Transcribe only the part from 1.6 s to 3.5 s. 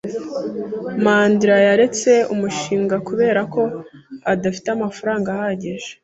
yaretse umushinga kubera